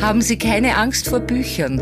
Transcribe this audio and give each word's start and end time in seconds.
haben 0.00 0.22
Sie 0.22 0.38
keine 0.38 0.76
Angst 0.76 1.08
vor 1.08 1.20
Büchern. 1.20 1.78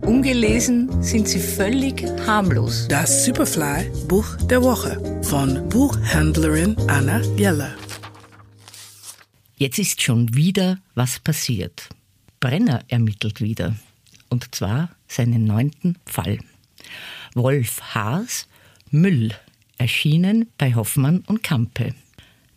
Ungelesen 0.00 1.02
sind 1.02 1.28
sie 1.28 1.38
völlig 1.38 2.02
harmlos. 2.26 2.88
Das 2.88 3.26
Superfly 3.26 3.90
Buch 4.08 4.36
der 4.48 4.62
Woche 4.62 5.20
von 5.22 5.68
Buchhändlerin 5.68 6.76
Anna 6.88 7.20
Jeller. 7.36 7.74
Jetzt 9.58 9.78
ist 9.78 10.00
schon 10.00 10.34
wieder 10.34 10.78
was 10.94 11.20
passiert. 11.20 11.90
Brenner 12.40 12.84
ermittelt 12.88 13.42
wieder. 13.42 13.76
Und 14.30 14.54
zwar 14.54 14.90
seinen 15.06 15.44
neunten 15.44 15.96
Fall. 16.06 16.38
Wolf 17.34 17.82
Haas, 17.94 18.48
Müll, 18.90 19.34
erschienen 19.76 20.48
bei 20.56 20.74
Hoffmann 20.74 21.22
und 21.26 21.42
Kampe. 21.42 21.94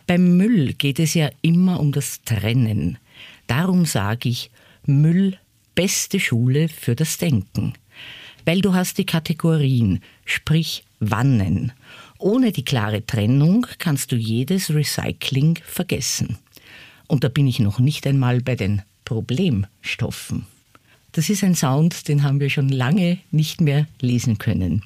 Beim 0.07 0.37
Müll 0.37 0.73
geht 0.73 0.99
es 0.99 1.15
ja 1.15 1.29
immer 1.41 1.81
um 1.81 1.91
das 1.91 2.21
Trennen. 2.23 2.97
Darum 3.47 3.85
sage 3.85 4.29
ich 4.29 4.51
Müll 4.85 5.38
beste 5.76 6.20
Schule 6.20 6.67
für 6.67 6.95
das 6.95 7.17
Denken. 7.17 7.73
Weil 8.45 8.62
du 8.62 8.73
hast 8.73 8.98
die 8.98 9.05
Kategorien, 9.05 10.02
sprich 10.26 10.84
Wannen. 10.99 11.72
Ohne 12.17 12.52
die 12.52 12.66
klare 12.66 13.05
Trennung 13.05 13.67
kannst 13.77 14.12
du 14.12 14.16
jedes 14.16 14.73
Recycling 14.73 15.59
vergessen. 15.63 16.38
Und 17.08 17.23
da 17.23 17.30
bin 17.30 17.48
ich 17.48 17.59
noch 17.59 17.80
nicht 17.80 18.05
einmal 18.08 18.41
bei 18.41 18.55
den 18.55 18.84
Problemstoffen. 19.05 20.45
Das 21.11 21.30
ist 21.30 21.44
ein 21.44 21.55
Sound, 21.55 22.08
den 22.08 22.23
haben 22.23 22.39
wir 22.39 22.50
schon 22.50 22.70
lange 22.70 23.17
nicht 23.31 23.59
mehr 23.59 23.88
lesen 24.00 24.38
können. 24.38 24.84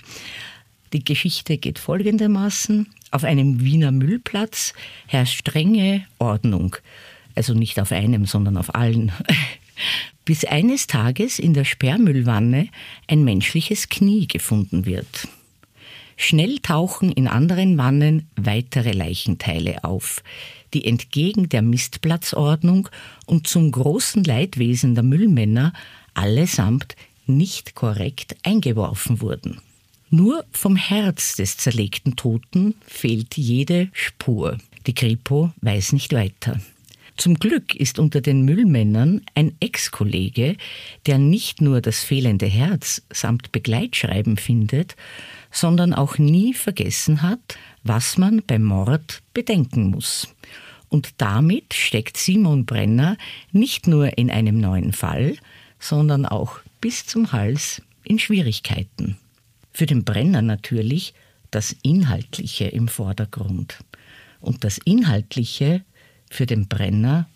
Die 0.91 1.03
Geschichte 1.03 1.57
geht 1.57 1.77
folgendermaßen. 1.77 2.87
Auf 3.11 3.23
einem 3.23 3.61
Wiener 3.61 3.91
Müllplatz 3.91 4.73
herrscht 5.07 5.39
strenge 5.39 6.05
Ordnung. 6.17 6.77
Also 7.35 7.53
nicht 7.53 7.79
auf 7.79 7.91
einem, 7.91 8.25
sondern 8.25 8.57
auf 8.57 8.73
allen. 8.73 9.11
Bis 10.25 10.45
eines 10.45 10.87
Tages 10.87 11.39
in 11.39 11.53
der 11.53 11.65
Sperrmüllwanne 11.65 12.69
ein 13.07 13.23
menschliches 13.23 13.89
Knie 13.89 14.27
gefunden 14.27 14.85
wird. 14.85 15.27
Schnell 16.17 16.59
tauchen 16.59 17.11
in 17.11 17.27
anderen 17.27 17.77
Wannen 17.77 18.27
weitere 18.35 18.91
Leichenteile 18.91 19.83
auf, 19.83 20.23
die 20.73 20.85
entgegen 20.85 21.49
der 21.49 21.61
Mistplatzordnung 21.61 22.89
und 23.25 23.47
zum 23.47 23.71
großen 23.71 24.23
Leidwesen 24.23 24.95
der 24.95 25.03
Müllmänner 25.03 25.73
allesamt 26.13 26.95
nicht 27.27 27.75
korrekt 27.75 28.35
eingeworfen 28.43 29.21
wurden. 29.21 29.61
Nur 30.09 30.45
vom 30.51 30.75
Herz 30.75 31.35
des 31.35 31.57
zerlegten 31.57 32.15
Toten 32.15 32.75
fehlt 32.85 33.37
jede 33.37 33.89
Spur. 33.91 34.57
Die 34.87 34.93
Kripo 34.93 35.51
weiß 35.61 35.93
nicht 35.93 36.13
weiter. 36.13 36.61
Zum 37.17 37.35
Glück 37.35 37.73
ist 37.75 37.97
unter 37.97 38.19
den 38.19 38.41
Müllmännern 38.43 39.21
ein 39.35 39.55
Ex-Kollege, 39.61 40.57
der 41.05 41.17
nicht 41.17 41.61
nur 41.61 41.79
das 41.79 42.03
fehlende 42.03 42.45
Herz 42.45 43.01
samt 43.09 43.53
Begleitschreiben 43.53 44.35
findet, 44.37 44.95
sondern 45.49 45.93
auch 45.93 46.17
nie 46.17 46.53
vergessen 46.53 47.21
hat, 47.21 47.57
was 47.83 48.17
man 48.17 48.43
beim 48.45 48.63
Mord 48.63 49.21
bedenken 49.33 49.91
muss. 49.91 50.27
Und 50.89 51.13
damit 51.17 51.73
steckt 51.73 52.17
Simon 52.17 52.65
Brenner 52.65 53.17
nicht 53.51 53.87
nur 53.87 54.17
in 54.17 54.29
einem 54.29 54.59
neuen 54.59 54.91
Fall, 54.91 55.37
sondern 55.79 56.25
auch 56.25 56.59
bis 56.81 57.05
zum 57.05 57.31
Hals 57.31 57.81
in 58.03 58.19
Schwierigkeiten. 58.19 59.17
Für 59.71 59.85
den 59.85 60.03
Brenner 60.03 60.41
natürlich 60.41 61.13
das 61.51 61.75
Inhaltliche 61.81 62.65
im 62.65 62.87
Vordergrund. 62.87 63.79
Und 64.41 64.63
das 64.63 64.77
Inhaltliche 64.83 65.83
für 66.35 66.45
den 66.45 66.67
Brenner 66.67 67.27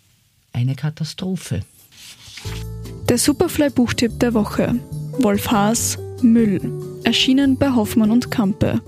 eine 0.54 0.76
Katastrophe. 0.76 1.62
Der 3.08 3.18
Superfly-Buchtipp 3.18 4.20
der 4.20 4.34
Woche. 4.34 4.76
Wolf 5.20 5.50
Haas, 5.50 5.98
Müll. 6.22 6.62
Erschienen 7.04 7.58
bei 7.58 7.74
Hoffmann 7.74 8.12
und 8.12 8.30
Kampe. 8.30 8.82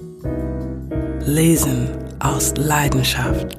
Lesen 1.25 1.89
aus 2.19 2.53
Leidenschaft. 2.57 3.57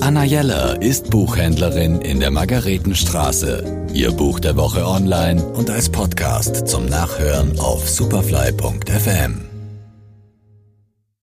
Anna 0.00 0.24
Jeller 0.24 0.80
ist 0.80 1.10
Buchhändlerin 1.10 2.00
in 2.00 2.20
der 2.20 2.30
Margaretenstraße. 2.30 3.88
Ihr 3.92 4.12
Buch 4.12 4.40
der 4.40 4.56
Woche 4.56 4.86
online 4.86 5.44
und 5.44 5.68
als 5.68 5.90
Podcast 5.90 6.66
zum 6.66 6.86
Nachhören 6.86 7.58
auf 7.58 7.88
superfly.fm. 7.88 9.49